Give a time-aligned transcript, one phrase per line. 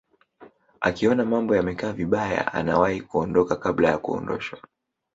[0.81, 4.59] akiona mambo yamekaa vibaya anawahi kuondoka kabla ya kuondoshwa